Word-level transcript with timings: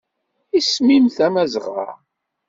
Isem-im 0.57 1.05
Tamazɣa. 1.15 1.89